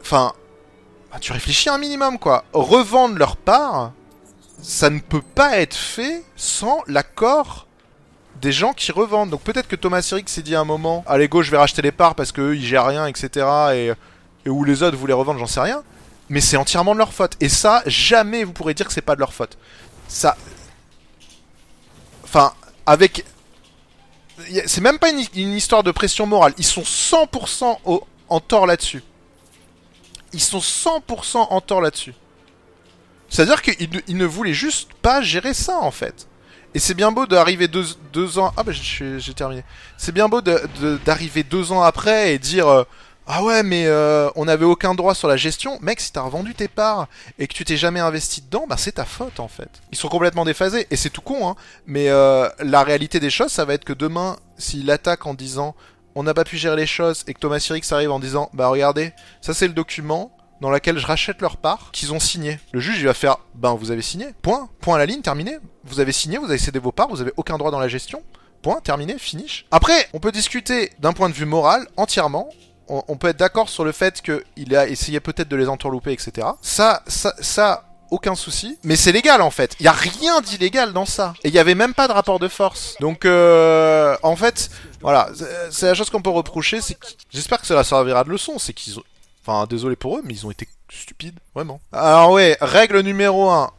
[0.00, 0.32] enfin,
[1.12, 2.44] bah, tu réfléchis un minimum, quoi.
[2.52, 3.92] Revendre leur part,
[4.62, 7.66] ça ne peut pas être fait sans l'accord
[8.40, 9.30] des gens qui revendent.
[9.30, 11.82] Donc peut-être que Thomas Sirix s'est dit à un moment, allez go, je vais racheter
[11.82, 13.46] les parts parce qu'eux ils gèrent rien, etc.
[13.74, 13.92] Et,
[14.46, 15.82] et où les autres voulaient revendre, j'en sais rien.
[16.28, 17.36] Mais c'est entièrement de leur faute.
[17.40, 19.58] Et ça, jamais vous pourrez dire que c'est pas de leur faute.
[20.08, 20.36] Ça.
[22.24, 22.52] Enfin,
[22.86, 23.24] avec.
[24.66, 26.54] C'est même pas une, histoire de pression morale.
[26.56, 28.06] Ils sont 100% au...
[28.28, 29.02] en tort là-dessus.
[30.32, 32.14] Ils sont 100% en tort là-dessus.
[33.30, 36.28] C'est-à-dire qu'il ne, voulait juste pas gérer ça, en fait.
[36.74, 38.52] Et c'est bien beau d'arriver deux, ans...
[38.56, 39.64] Ah bah j'ai terminé.
[39.96, 42.68] C'est bien beau d'arriver deux ans après et dire...
[42.68, 42.84] Euh,
[43.32, 45.78] ah ouais, mais euh, on n'avait aucun droit sur la gestion.
[45.82, 47.06] Mec, si t'as revendu tes parts
[47.38, 49.70] et que tu t'es jamais investi dedans, bah c'est ta faute en fait.
[49.92, 51.54] Ils sont complètement déphasés et c'est tout con, hein.
[51.86, 55.76] Mais euh, la réalité des choses, ça va être que demain, s'il attaque en disant
[56.16, 58.66] on n'a pas pu gérer les choses et que Thomas Sirix arrive en disant bah
[58.66, 62.58] regardez, ça c'est le document, dans laquelle je rachète leur part qu'ils ont signé.
[62.72, 65.58] Le juge il va faire ben vous avez signé, point, point à la ligne, terminé.
[65.84, 68.22] Vous avez signé, vous avez cédé vos parts, vous avez aucun droit dans la gestion.
[68.62, 69.64] Point, terminé, finish.
[69.70, 72.50] Après, on peut discuter d'un point de vue moral entièrement.
[72.88, 76.48] On, peut être d'accord sur le fait qu'il a essayé peut-être de les entourlouper, etc.
[76.60, 78.78] Ça, ça, ça, aucun souci.
[78.82, 79.76] Mais c'est légal en fait.
[79.78, 81.34] Il y a rien d'illégal dans ça.
[81.44, 82.96] Et il y avait même pas de rapport de force.
[83.00, 84.70] Donc euh, en fait,
[85.00, 85.30] voilà,
[85.70, 86.98] c'est- la chose qu'on peut reprocher, c'est
[87.30, 89.04] j'espère que cela servira de leçon, c'est qu'ils ont
[89.68, 91.80] désolé pour eux, mais ils ont été stupides, vraiment.
[91.92, 93.70] Alors ouais, règle numéro 1.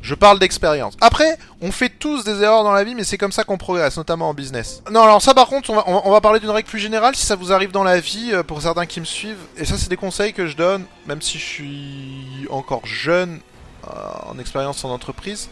[0.00, 0.96] Je parle d'expérience.
[1.00, 3.96] Après, on fait tous des erreurs dans la vie, mais c'est comme ça qu'on progresse,
[3.96, 4.82] notamment en business.
[4.90, 7.52] Non, alors ça par contre, on va parler d'une règle plus générale, si ça vous
[7.52, 9.44] arrive dans la vie, euh, pour certains qui me suivent.
[9.56, 13.40] Et ça, c'est des conseils que je donne, même si je suis encore jeune
[13.84, 13.90] euh,
[14.30, 15.50] en expérience en entreprise.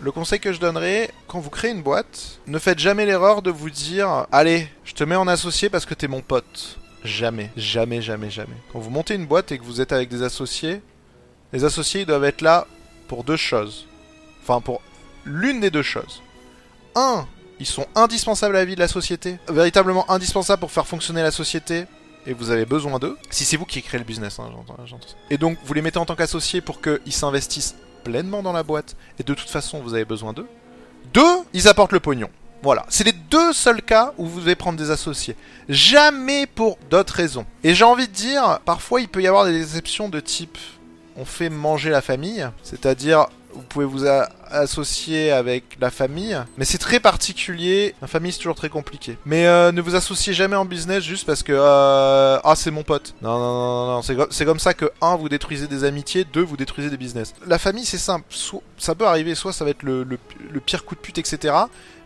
[0.00, 3.50] Le conseil que je donnerais, quand vous créez une boîte, ne faites jamais l'erreur de
[3.50, 6.79] vous dire Allez, je te mets en associé parce que t'es mon pote.
[7.04, 8.56] Jamais, jamais, jamais, jamais.
[8.72, 10.82] Quand vous montez une boîte et que vous êtes avec des associés,
[11.52, 12.66] les associés ils doivent être là
[13.08, 13.86] pour deux choses.
[14.42, 14.82] Enfin, pour
[15.24, 16.22] l'une des deux choses.
[16.94, 17.26] Un,
[17.58, 21.30] ils sont indispensables à la vie de la société, véritablement indispensables pour faire fonctionner la
[21.30, 21.84] société,
[22.26, 23.16] et vous avez besoin d'eux.
[23.30, 24.50] Si c'est vous qui créez le business, hein,
[24.84, 25.16] j'entends-.
[25.30, 28.96] Et donc, vous les mettez en tant qu'associés pour qu'ils s'investissent pleinement dans la boîte,
[29.18, 30.46] et de toute façon, vous avez besoin d'eux.
[31.12, 32.30] Deux, ils apportent le pognon.
[32.62, 35.34] Voilà, c'est les deux seuls cas où vous devez prendre des associés.
[35.68, 37.46] Jamais pour d'autres raisons.
[37.64, 40.58] Et j'ai envie de dire, parfois il peut y avoir des exceptions de type
[41.16, 44.04] on fait manger la famille, c'est-à-dire vous pouvez vous
[44.50, 47.94] associer avec la famille, mais c'est très particulier.
[48.00, 49.18] La famille c'est toujours très compliqué.
[49.26, 52.84] Mais euh, ne vous associez jamais en business juste parce que euh, ah c'est mon
[52.84, 53.14] pote.
[53.22, 56.24] Non non non non, c'est co- c'est comme ça que un vous détruisez des amitiés,
[56.24, 57.34] deux vous détruisez des business.
[57.46, 58.24] La famille c'est simple,
[58.78, 61.54] ça peut arriver, soit ça va être le- le pire coup de pute etc.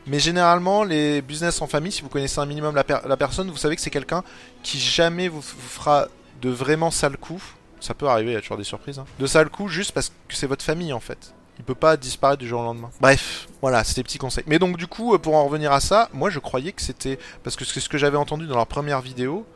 [0.07, 3.51] Mais généralement, les business en famille, si vous connaissez un minimum la, per- la personne,
[3.51, 4.23] vous savez que c'est quelqu'un
[4.63, 6.09] qui jamais vous, fera
[6.43, 7.43] de vraiment sale coup.
[7.81, 8.99] Ça peut arriver, il y a toujours des surprises.
[8.99, 9.05] hein.
[9.19, 11.33] De sale coup juste parce que c'est votre famille en fait.
[11.59, 12.91] Il peut pas disparaître du jour au lendemain.
[13.01, 14.45] Bref, voilà, c'était des petits conseils.
[14.47, 17.19] Mais donc du coup, euh, pour en revenir à ça, moi je croyais que c'était...
[17.45, 19.47] Parce que c'est ce que j'avais entendu dans leur première vidéo,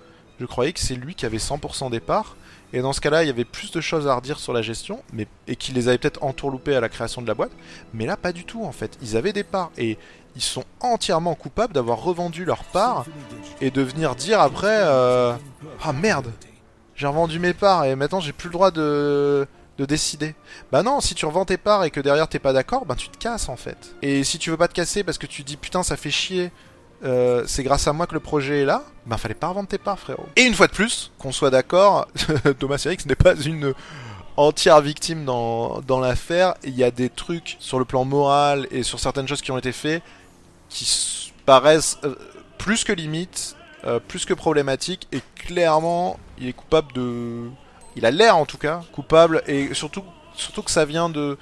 [0.40, 2.36] je croyais que c'est lui qui avait 100% des parts.
[2.72, 5.02] Et dans ce cas-là, il y avait plus de choses à redire sur la gestion,
[5.12, 7.50] mais et qu'il les avait peut-être entourloupés à la création de la boîte.
[7.94, 8.96] Mais là, pas du tout en fait.
[9.02, 9.96] Ils avaient des parts et
[10.38, 13.04] ils sont entièrement coupables d'avoir revendu leurs parts
[13.60, 15.32] et de venir dire après euh,
[15.82, 16.32] ah merde,
[16.94, 19.48] j'ai revendu mes parts et maintenant j'ai plus le droit de
[19.78, 20.36] de décider.
[20.72, 23.08] Bah non, si tu revends tes parts et que derrière t'es pas d'accord, bah tu
[23.08, 23.96] te casses en fait.
[24.00, 26.52] Et si tu veux pas te casser parce que tu dis putain ça fait chier,
[27.02, 29.78] euh, c'est grâce à moi que le projet est là, bah fallait pas revendre tes
[29.78, 30.26] parts frérot.
[30.36, 32.06] Et une fois de plus, qu'on soit d'accord,
[32.60, 33.74] Thomas Erix n'est pas une
[34.36, 36.54] entière victime dans, dans l'affaire.
[36.62, 39.58] Il y a des trucs sur le plan moral et sur certaines choses qui ont
[39.58, 40.02] été faites
[40.68, 42.14] qui paraissent euh,
[42.58, 47.48] plus que limites, euh, plus que problématiques et clairement il est coupable de...
[47.96, 50.04] Il a l'air en tout cas coupable et surtout,
[50.34, 51.36] surtout que ça vient de,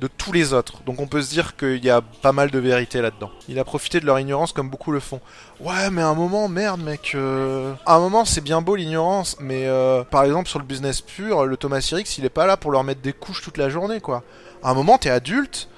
[0.00, 0.82] de tous les autres.
[0.84, 3.30] Donc on peut se dire qu'il y a pas mal de vérité là-dedans.
[3.48, 5.20] Il a profité de leur ignorance comme beaucoup le font.
[5.60, 7.12] Ouais mais à un moment merde mec.
[7.14, 9.66] euh, À un moment c'est bien beau l'ignorance mais
[10.10, 12.84] par exemple sur le business pur, le Thomas Sirix il est pas là pour leur
[12.84, 14.22] mettre des couches toute la journée quoi.
[14.62, 15.68] À un moment t'es adulte,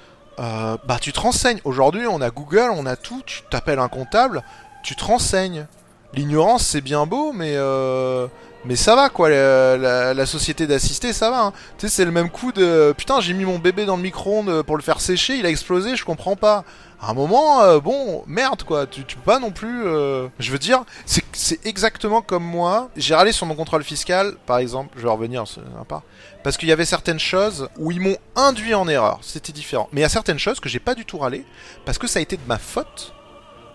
[0.41, 1.59] euh, bah tu te renseignes.
[1.63, 4.43] Aujourd'hui on a Google, on a tout, tu t'appelles un comptable,
[4.83, 5.67] tu te renseignes.
[6.13, 8.27] L'ignorance c'est bien beau mais euh,
[8.65, 11.41] mais ça va quoi, la, la- la société d'assister ça va.
[11.45, 11.53] hein.
[11.77, 14.63] Tu sais c'est le même coup de putain j'ai mis mon bébé dans le micro-ondes
[14.63, 16.63] pour le faire sécher, il a explosé, je comprends pas.
[17.03, 19.87] À un moment, euh, bon, merde quoi, tu, tu peux pas non plus.
[19.87, 22.89] euh, Je veux dire, c'est c'est exactement comme moi.
[22.95, 26.03] J'ai râlé sur mon contrôle fiscal, par exemple, je vais revenir, c'est sympa.
[26.43, 29.89] Parce qu'il y avait certaines choses où ils m'ont induit en erreur, c'était différent.
[29.91, 31.43] Mais il y a certaines choses que j'ai pas du tout râlé,
[31.85, 33.13] parce que ça a été de ma faute.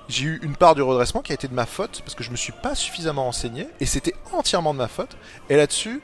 [0.09, 2.31] J'ai eu une part du redressement qui a été de ma faute, parce que je
[2.31, 5.17] me suis pas suffisamment renseigné, et c'était entièrement de ma faute.
[5.51, 6.01] Et là-dessus,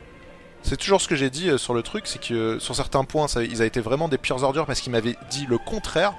[0.62, 3.05] c'est toujours ce que j'ai dit euh, sur le truc, c'est que euh, sur certains
[3.05, 6.15] points, ils avaient été vraiment des pires ordures parce qu'ils m'avaient dit le contraire.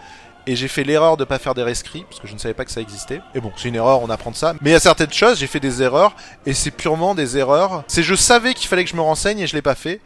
[0.46, 2.65] Et j'ai fait l'erreur de pas faire des rescrits, parce que je ne savais pas
[2.65, 3.22] que ça existait.
[3.34, 4.54] Et bon, c'est une erreur, on apprend de ça.
[4.60, 7.86] Mais il y a certaines choses, j'ai fait des erreurs, et c'est purement des erreurs.
[7.88, 10.02] C'est je savais qu'il fallait que je me renseigne et je l'ai pas fait.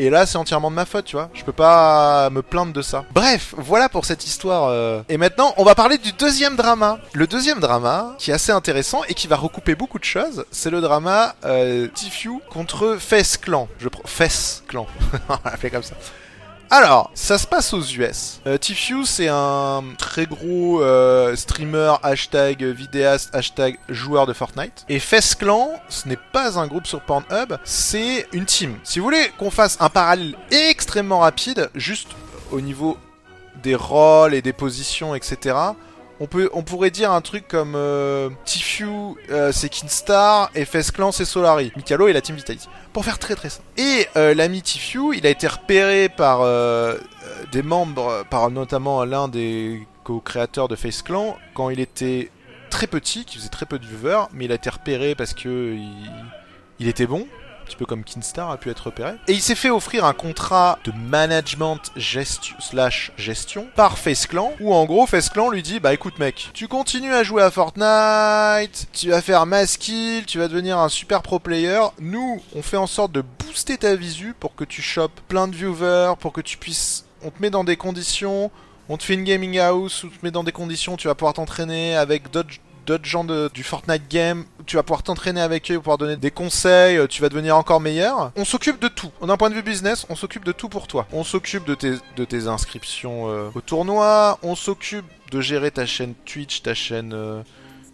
[0.00, 1.28] Et là, c'est entièrement de ma faute, tu vois.
[1.34, 3.04] Je peux pas me plaindre de ça.
[3.12, 4.68] Bref, voilà pour cette histoire.
[4.68, 5.02] euh.
[5.08, 6.98] Et maintenant, on va parler du deuxième drama.
[7.14, 10.70] Le deuxième drama, qui est assez intéressant et qui va recouper beaucoup de choses, c'est
[10.70, 11.88] le drama euh,
[12.50, 13.68] contre Fess Clan.
[13.80, 14.86] Je prends Fess Clan.
[15.28, 15.94] on va l'appeler comme ça.
[16.70, 18.42] Alors, ça se passe aux US.
[18.46, 18.58] Euh,
[19.04, 24.84] c'est un très gros euh, streamer, hashtag vidéaste, hashtag joueur de Fortnite.
[24.90, 28.76] Et Fess Clan, ce n'est pas un groupe sur Pornhub, c'est une team.
[28.84, 32.08] Si vous voulez qu'on fasse un parallèle extrêmement rapide, juste
[32.52, 32.98] au niveau
[33.62, 35.56] des rôles et des positions, etc.,
[36.20, 38.86] on, peut, on pourrait dire un truc comme euh, Tfue,
[39.30, 41.72] euh, c'est Kinstar, et Fess Clan, c'est Solari.
[41.76, 42.68] Mikalo et la team Vitality.
[42.98, 43.64] Pour faire très très simple.
[43.76, 49.04] Et euh, l'ami Tfue, il a été repéré par euh, euh, des membres, par notamment
[49.04, 52.32] l'un des co-créateurs de Face Clan, quand il était
[52.70, 55.76] très petit, qui faisait très peu de viewers, mais il a été repéré parce que
[55.76, 56.10] il,
[56.80, 57.28] il était bon.
[57.68, 59.12] Petit peu comme Kinstar a pu être repéré.
[59.28, 64.52] Et il s'est fait offrir un contrat de management gestion, slash gestion par Face Clan,
[64.60, 67.50] où en gros Face Clan lui dit, bah écoute mec, tu continues à jouer à
[67.50, 69.46] Fortnite, tu vas faire
[69.78, 73.76] kill, tu vas devenir un super pro player, nous on fait en sorte de booster
[73.78, 77.04] ta visu pour que tu chopes plein de viewers, pour que tu puisses...
[77.22, 78.50] On te met dans des conditions
[78.90, 81.34] on te fait une gaming house, on te met dans des conditions, tu vas pouvoir
[81.34, 82.54] t'entraîner avec d'autres
[82.88, 86.30] d'autres gens de, du Fortnite game, tu vas pouvoir t'entraîner avec eux, pouvoir donner des
[86.30, 88.32] conseils, euh, tu vas devenir encore meilleur.
[88.34, 89.10] On s'occupe de tout.
[89.20, 91.06] D'un point de vue business, on s'occupe de tout pour toi.
[91.12, 96.62] On s'occupe de tes, inscriptions euh, au tournoi, on s'occupe de gérer ta chaîne Twitch,
[96.62, 97.42] ta chaîne euh,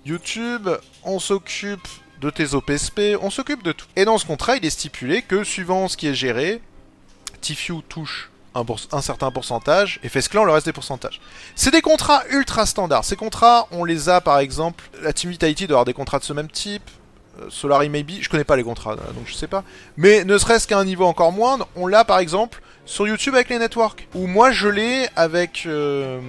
[0.06, 0.68] YouTube,
[1.02, 1.88] on s'occupe
[2.20, 3.86] de tes OPSP, on s'occupe de tout.
[3.96, 6.62] Et dans ce contrat, il est stipulé que suivant ce qui est géré,
[7.42, 11.20] Tfue touche un, certain pourcentage et Clan le reste des pourcentages.
[11.54, 13.04] C'est des contrats ultra standards.
[13.04, 14.84] Ces contrats, on les a par exemple.
[15.02, 16.88] La Team Vitality doit avoir des contrats de ce même type.
[17.40, 19.64] Euh, Maybe, je connais pas les contrats, euh, donc je sais pas.
[19.96, 23.48] Mais ne serait-ce qu'à un niveau encore moindre, on l'a par exemple sur YouTube avec
[23.48, 24.06] les networks.
[24.14, 26.20] Ou moi je l'ai avec, euh,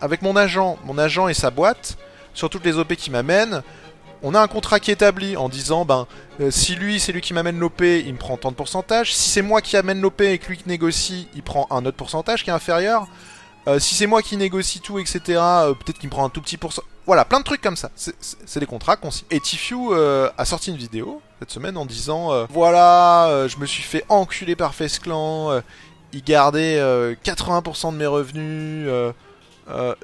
[0.00, 0.78] avec mon agent.
[0.84, 1.96] Mon agent et sa boîte,
[2.34, 3.62] sur toutes les OP qui m'amènent
[4.22, 6.06] on a un contrat qui est établi en disant ben
[6.40, 9.14] euh, si lui c'est lui qui m'amène l'OP, il me prend tant de pourcentage.
[9.14, 11.96] Si c'est moi qui amène l'OP et que lui qui négocie, il prend un autre
[11.96, 13.06] pourcentage qui est inférieur.
[13.68, 16.40] Euh, si c'est moi qui négocie tout, etc., euh, peut-être qu'il me prend un tout
[16.40, 16.88] petit pourcentage.
[17.06, 17.90] Voilà, plein de trucs comme ça.
[17.96, 23.46] C'est des contrats qu'on Et Tfue a sorti une vidéo cette semaine en disant Voilà,
[23.48, 25.60] je me suis fait enculer par Face Clan,
[26.12, 26.78] il gardait
[27.24, 28.86] 80% de mes revenus,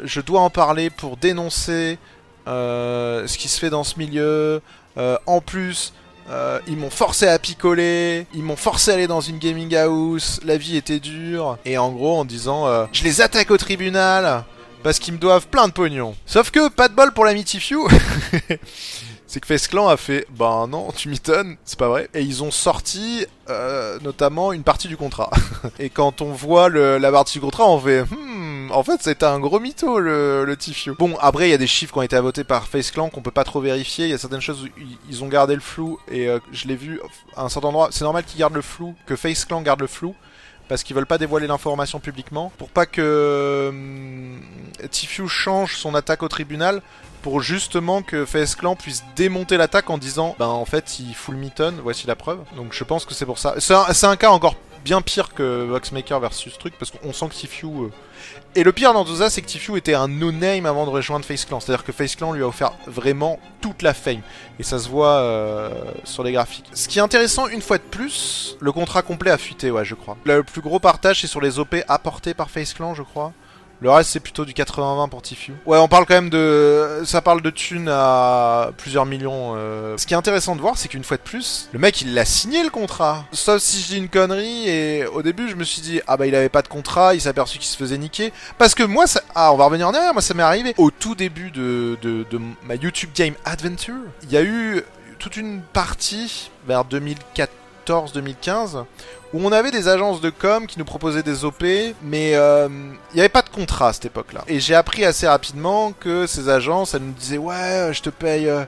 [0.02, 1.98] je dois en parler pour dénoncer
[2.46, 4.60] ce qui se fait dans ce milieu.
[4.98, 5.92] Euh, en plus,
[6.30, 10.40] euh, ils m'ont forcé à picoler, ils m'ont forcé à aller dans une gaming house,
[10.44, 11.58] la vie était dure.
[11.64, 14.44] Et en gros, en disant, je les attaque au tribunal
[14.82, 16.14] parce qu'ils me doivent plein de pognon.
[16.26, 17.88] Sauf que, pas de bol pour la Mitifew
[19.26, 22.08] c'est que Face Clan a fait bah non, tu m'étonnes, c'est pas vrai.
[22.14, 25.30] Et ils ont sorti euh, notamment une partie du contrat.
[25.78, 29.26] et quand on voit le, la partie du contrat, on fait hmm, en fait c'était
[29.26, 30.56] un gros mytho le, le
[30.98, 33.22] Bon, après il y a des chiffres qui ont été votés par Face Clan qu'on
[33.22, 34.06] peut pas trop vérifier.
[34.06, 34.68] Il y a certaines choses où
[35.08, 37.00] ils ont gardé le flou et euh, je l'ai vu
[37.36, 37.88] à un certain endroit.
[37.90, 40.14] C'est normal qu'ils gardent le flou, que Face Clan garde le flou
[40.68, 46.28] parce qu'ils veulent pas dévoiler l'information publiquement, pour pas que hum, change son attaque au
[46.28, 46.82] tribunal,
[47.22, 51.36] pour justement que FS Clan puisse démonter l'attaque en disant ben en fait il full
[51.36, 52.38] Mitton, voici la preuve.
[52.56, 53.54] Donc je pense que c'est pour ça.
[53.58, 54.54] C'est un, cas encore
[54.86, 57.66] bien pire que Voxmaker versus truc parce qu'on sent que Tfue.
[57.66, 57.90] Euh,
[58.54, 61.24] et le pire dans tout ça, c'est que Tfue était un no-name avant de rejoindre
[61.24, 61.58] Face Clan.
[61.58, 64.20] C'est-à-dire que Face Clan lui a offert vraiment toute la fame.
[64.60, 65.70] Et ça se voit euh,
[66.04, 66.70] sur les graphiques.
[66.72, 69.96] Ce qui est intéressant, une fois de plus, le contrat complet a fuité, ouais, je
[69.96, 70.16] crois.
[70.24, 73.32] Le plus gros partage, c'est sur les OP apportés par Face Clan, je crois.
[73.80, 75.52] Le reste, c'est plutôt du 80-20 pour Tfue.
[75.66, 77.02] Ouais, on parle quand même de...
[77.04, 79.52] Ça parle de thunes à plusieurs millions.
[79.56, 79.96] Euh.
[79.98, 82.24] Ce qui est intéressant de voir, c'est qu'une fois de plus, le mec, il l'a
[82.24, 83.24] signé le contrat.
[83.32, 86.26] Sauf si je dis une connerie, et au début, je me suis dit, ah bah
[86.26, 88.32] il avait pas de contrat, il s'est aperçu qu'il se faisait niquer.
[88.58, 89.20] Parce que moi, ça...
[89.34, 90.74] Ah, on va revenir en arrière, moi ça m'est arrivé.
[90.78, 94.82] Au tout début de, de, de ma YouTube Game Adventure, il y a eu
[95.18, 96.84] toute une partie vers
[97.86, 98.84] 2014-2015
[99.32, 101.62] où on avait des agences de com qui nous proposaient des OP,
[102.02, 102.68] mais euh,
[103.12, 104.44] il n'y avait pas de contrat à cette époque-là.
[104.46, 108.48] Et j'ai appris assez rapidement que ces agences, elles nous disaient ouais, je te paye,
[108.48, 108.64] euh,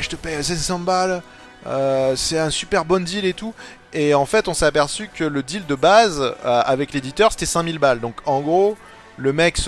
[0.00, 1.22] je te paye 700 balles,
[1.66, 3.54] euh, c'est un super bon deal et tout.
[3.92, 7.78] Et en fait, on s'est aperçu que le deal de base avec l'éditeur, c'était 5000
[7.80, 8.00] balles.
[8.00, 8.76] Donc en gros,
[9.16, 9.58] le mec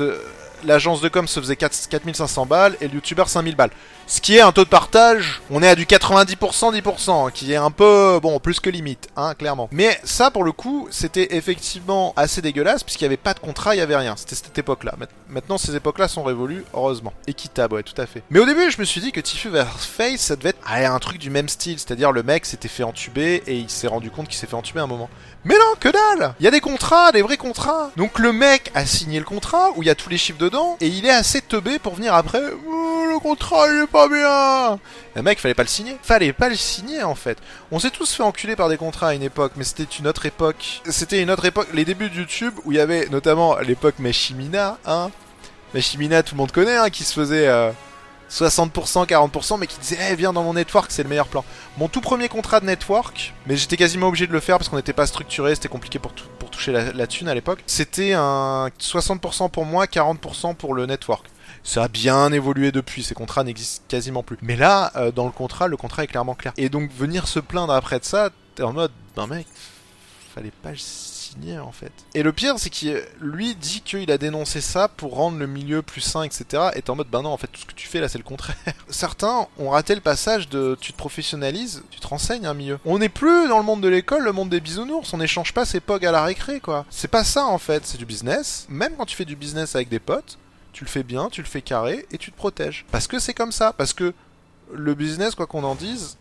[0.64, 3.70] l'agence de com se faisait 4, 4500 balles et le youtubeur 5000 balles.
[4.06, 7.56] Ce qui est un taux de partage, on est à du 90%, 10%, qui est
[7.56, 9.68] un peu, bon, plus que limite, hein, clairement.
[9.72, 13.74] Mais ça, pour le coup, c'était effectivement assez dégueulasse, puisqu'il n'y avait pas de contrat,
[13.74, 14.14] il n'y avait rien.
[14.16, 14.94] C'était cette époque-là.
[15.28, 17.12] Maintenant, ces époques-là sont révolues, heureusement.
[17.26, 18.22] Équitable, ouais, tout à fait.
[18.30, 20.98] Mais au début, je me suis dit que Tifu vs Face, ça devait être un
[20.98, 24.28] truc du même style, c'est-à-dire le mec s'était fait entuber et il s'est rendu compte
[24.28, 25.08] qu'il s'est fait entuber un moment.
[25.44, 28.70] Mais non, que dalle Il y a des contrats, des vrais contrats Donc le mec
[28.74, 31.10] a signé le contrat, où il y a tous les chiffres dedans, et il est
[31.10, 32.40] assez teubé pour venir après...
[32.68, 34.80] Oh, le contrat, pas bien
[35.14, 35.96] Le mec, fallait pas le signer.
[36.02, 37.38] Fallait pas le signer, en fait.
[37.70, 40.26] On s'est tous fait enculer par des contrats à une époque, mais c'était une autre
[40.26, 40.80] époque.
[40.86, 44.78] C'était une autre époque, les débuts de YouTube, où il y avait notamment l'époque Meshimina,
[44.86, 45.10] hein
[45.74, 47.46] Meshimina, tout le monde connaît, hein, qui se faisait...
[47.46, 47.70] Euh,
[48.32, 51.44] 60%, 40%, mais qui disait Eh, viens dans mon network, c'est le meilleur plan.
[51.76, 54.76] Mon tout premier contrat de network, mais j'étais quasiment obligé de le faire parce qu'on
[54.76, 56.12] n'était pas structuré, c'était compliqué pour,
[56.50, 57.62] toucher la, thune à l'époque.
[57.66, 61.26] C'était un 60% pour moi, 40% pour le network.
[61.64, 64.38] Ça a bien évolué depuis, ces contrats n'existent quasiment plus.
[64.42, 66.52] Mais là, euh, dans le contrat, le contrat est clairement clair.
[66.56, 69.46] Et donc venir se plaindre après de ça, t'es en mode, ben mec,
[70.34, 71.92] fallait pas le signé en fait.
[72.14, 75.82] Et le pire, c'est qu'il lui dit qu'il a dénoncé ça pour rendre le milieu
[75.82, 76.70] plus sain, etc.
[76.74, 78.24] Et en mode, bah non, en fait, tout ce que tu fais là, c'est le
[78.24, 78.56] contraire.
[78.88, 82.78] Certains ont raté le passage de tu te professionnalises, tu te renseignes un milieu.
[82.84, 85.12] On n'est plus dans le monde de l'école, le monde des bisounours.
[85.12, 86.86] On n'échange pas ses pogs à la récré, quoi.
[86.90, 88.66] C'est pas ça en fait, c'est du business.
[88.68, 90.38] Même quand tu fais du business avec des potes,
[90.72, 92.86] tu le fais bien, tu le fais carré et tu te protèges.
[92.90, 93.72] Parce que c'est comme ça.
[93.72, 94.14] Parce que
[94.72, 96.16] le business, quoi qu'on en dise,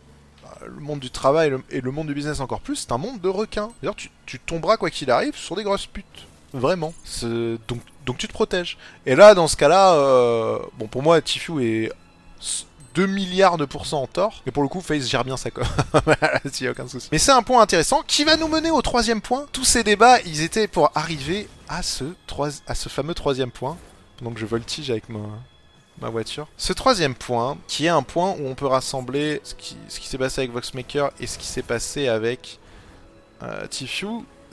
[0.65, 3.29] le monde du travail et le monde du business encore plus, c'est un monde de
[3.29, 3.71] requins.
[3.81, 6.27] D'ailleurs, tu, tomberas quoi qu'il arrive sur des grosses putes.
[6.53, 6.93] Vraiment.
[7.67, 8.77] Donc, donc tu te protèges.
[9.05, 11.91] Et là, dans ce cas-là, euh, bon, pour moi, Tifu est
[12.95, 14.43] 2 milliards de pourcents en tort.
[14.45, 15.63] Et pour le coup, Face gère bien sa com.
[16.51, 17.07] S'il y a aucun souci.
[17.13, 19.45] Mais c'est un point intéressant qui va nous mener au troisième point.
[19.53, 22.03] Tous ces débats, ils étaient pour arriver à ce,
[22.67, 23.77] à ce fameux troisième point.
[24.21, 26.47] Donc je voltige avec ma, voiture.
[26.57, 30.41] Ce troisième point, qui est un point où on peut rassembler ce qui, s'est passé
[30.41, 32.59] avec Voxmaker et ce qui s'est passé avec
[33.43, 33.67] euh,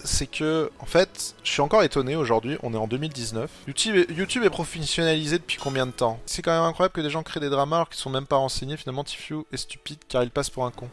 [0.05, 3.51] c'est que, en fait, je suis encore étonné aujourd'hui, on est en 2019.
[3.67, 6.21] YouTube est, professionnalisé depuis combien de temps?
[6.27, 8.37] C'est quand même incroyable que des gens créent des dramas alors qu'ils sont même pas
[8.37, 8.77] renseignés.
[8.77, 10.89] Finalement, Tifu est stupide car il passe pour un con.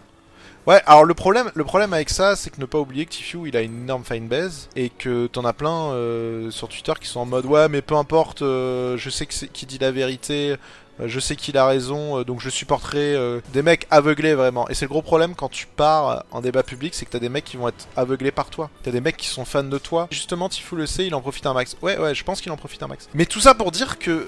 [0.68, 3.48] Ouais, alors le problème, le problème avec ça, c'est que ne pas oublier que Tifu,
[3.48, 7.20] il a une énorme fanbase et que t'en as plein euh, sur Twitter qui sont
[7.20, 10.56] en mode ouais, mais peu importe, euh, je sais que qui dit la vérité,
[11.00, 13.16] euh, je sais qu'il a raison, donc je supporterai
[13.54, 14.68] des mecs aveuglés vraiment.
[14.68, 17.30] Et c'est le gros problème quand tu pars en débat public, c'est que t'as des
[17.30, 18.72] mecs qui vont être aveuglés par toi.
[18.82, 20.08] T'as des mecs qui sont fans de toi.
[20.10, 21.78] Justement, Tifu le sait, il en profite un max.
[21.84, 23.08] Ouais, ouais, je pense qu'il en profite un max.
[23.14, 24.28] Mais tout ça pour dire que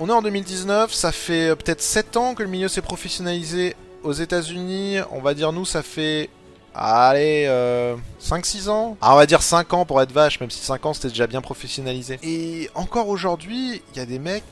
[0.00, 4.12] on est en 2019, ça fait peut-être 7 ans que le milieu s'est professionnalisé aux
[4.12, 6.30] États-Unis, on va dire nous, ça fait
[6.74, 10.60] Allez, euh, 5-6 ans Ah, on va dire 5 ans pour être vache, même si
[10.60, 12.20] 5 ans c'était déjà bien professionnalisé.
[12.22, 14.44] Et encore aujourd'hui, il y a des mecs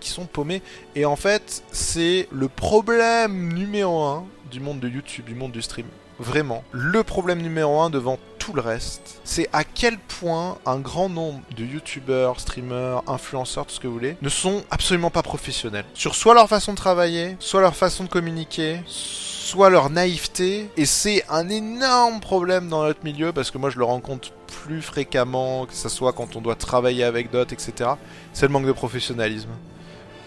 [0.00, 0.62] qui sont paumés.
[0.94, 5.62] Et en fait, c'est le problème numéro 1 du monde de YouTube, du monde du
[5.62, 5.86] stream.
[6.18, 6.62] Vraiment.
[6.72, 11.40] Le problème numéro 1 devant tout le reste, c'est à quel point un grand nombre
[11.56, 15.86] de youtubeurs, streamers, influenceurs, tout ce que vous voulez, ne sont absolument pas professionnels.
[15.94, 20.68] Sur soit leur façon de travailler, soit leur façon de communiquer, soit leur naïveté.
[20.76, 24.30] Et c'est un énorme problème dans notre milieu parce que moi je le rencontre
[24.62, 27.92] plus fréquemment, que ce soit quand on doit travailler avec d'autres, etc.
[28.34, 29.52] C'est le manque de professionnalisme.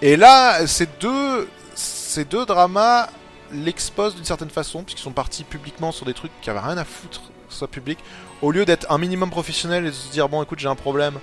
[0.01, 3.09] Et là, ces deux, ces deux dramas
[3.53, 6.83] l'exposent d'une certaine façon, puisqu'ils sont partis publiquement sur des trucs qui avaient rien à
[6.83, 7.99] foutre, soit public,
[8.41, 11.19] au lieu d'être un minimum professionnel et de se dire bon écoute j'ai un problème,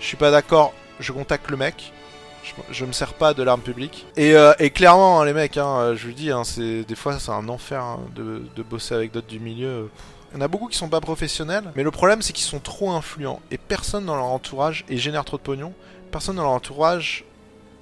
[0.00, 1.92] je suis pas d'accord, je contacte le mec,
[2.70, 4.06] je, me sers pas de l'arme publique.
[4.16, 7.48] Et, euh, clairement hein, les mecs, hein, je vous dis, hein, des fois c'est un
[7.48, 9.90] enfer hein, de, bosser avec d'autres du milieu.
[10.32, 12.58] Il y en a beaucoup qui sont pas professionnels, mais le problème c'est qu'ils sont
[12.58, 15.72] trop influents et personne dans leur entourage et génère trop de pognon.
[16.10, 17.24] Personne dans leur entourage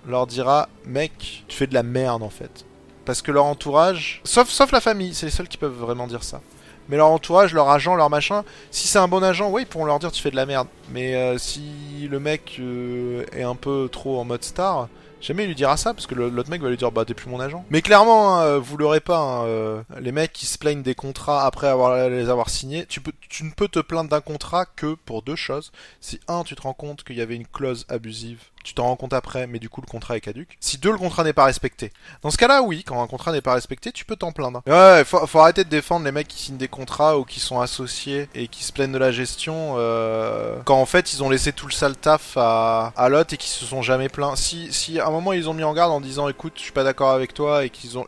[0.07, 2.64] leur dira mec, tu fais de la merde en fait.
[3.05, 6.22] Parce que leur entourage, sauf, sauf la famille, c'est les seuls qui peuvent vraiment dire
[6.22, 6.40] ça.
[6.88, 9.85] Mais leur entourage, leur agent, leur machin, si c'est un bon agent, oui, ils pourront
[9.85, 10.68] leur dire tu fais de la merde.
[10.90, 14.88] Mais euh, si le mec euh, est un peu trop en mode star,
[15.21, 17.31] jamais il lui dira ça parce que l'autre mec va lui dire bah t'es plus
[17.31, 17.64] mon agent.
[17.71, 19.18] Mais clairement, hein, vous l'aurez pas.
[19.18, 23.01] Hein, euh, les mecs qui se plaignent des contrats après avoir les avoir signés, tu
[23.01, 25.73] peux, tu ne peux te plaindre d'un contrat que pour deux choses.
[26.01, 28.96] Si un, tu te rends compte qu'il y avait une clause abusive tu t'en rends
[28.96, 30.57] compte après, mais du coup le contrat est caduque.
[30.61, 31.92] Si deux, le contrat n'est pas respecté.
[32.22, 34.62] Dans ce cas-là, oui, quand un contrat n'est pas respecté, tu peux t'en plaindre.
[34.66, 37.61] Ouais, faut, faut, arrêter de défendre les mecs qui signent des contrats ou qui sont
[37.61, 41.53] associés et qui se plaignent de la gestion euh, quand en fait ils ont laissé
[41.53, 44.37] tout le sale taf à, à l'autre et qui se sont jamais plaints.
[44.37, 46.72] Si, si à un moment ils ont mis en garde en disant écoute, je suis
[46.72, 48.07] pas d'accord avec toi et qu'ils ont...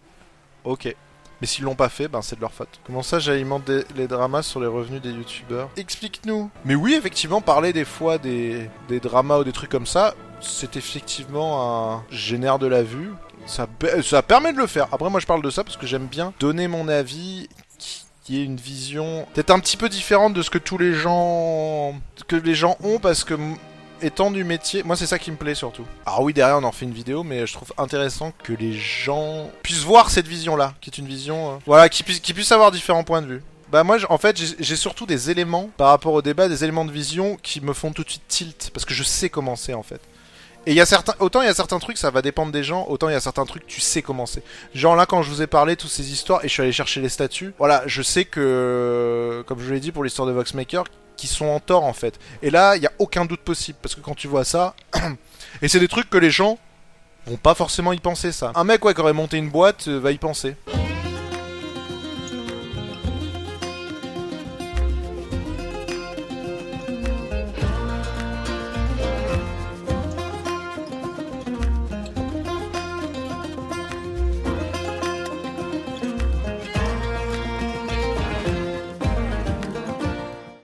[0.64, 0.94] Ok.
[1.40, 2.80] Mais s'ils l'ont pas fait, ben c'est de leur faute.
[2.86, 5.68] Comment ça j'alimente les dramas sur les revenus des youtubeurs?
[5.76, 6.50] Explique-nous.
[6.64, 10.14] Mais oui, effectivement, parler des fois des, des dramas ou des trucs comme ça,
[10.44, 13.12] c'est effectivement un génère de la vue.
[13.46, 13.66] Ça,
[14.02, 14.88] ça permet de le faire.
[14.92, 17.48] Après, moi, je parle de ça parce que j'aime bien donner mon avis
[18.24, 21.94] qui est une vision peut-être un petit peu différente de ce que tous les gens
[22.26, 23.34] que les gens ont parce que
[24.00, 25.84] étant du métier, moi c'est ça qui me plaît surtout.
[26.06, 29.50] Alors oui, derrière on en fait une vidéo, mais je trouve intéressant que les gens
[29.62, 32.70] puissent voir cette vision-là, qui est une vision, euh, voilà, qui puissent, qui puissent avoir
[32.70, 33.42] différents points de vue.
[33.70, 36.92] Bah moi, en fait, j'ai surtout des éléments par rapport au débat, des éléments de
[36.92, 39.82] vision qui me font tout de suite tilt, parce que je sais comment c'est en
[39.82, 40.00] fait.
[40.66, 42.64] Et il y a certains, autant il y a certains trucs, ça va dépendre des
[42.64, 44.42] gens, autant il y a certains trucs, tu sais comment c'est.
[44.74, 47.00] Genre là, quand je vous ai parlé toutes ces histoires et je suis allé chercher
[47.02, 50.84] les statuts, voilà, je sais que, comme je vous l'ai dit pour l'histoire de Voxmaker,
[51.16, 52.18] qui sont en tort en fait.
[52.42, 54.74] Et là, il y a aucun doute possible parce que quand tu vois ça,
[55.62, 56.58] et c'est des trucs que les gens
[57.26, 58.52] vont pas forcément y penser ça.
[58.54, 60.56] Un mec ouais qui aurait monté une boîte euh, va y penser.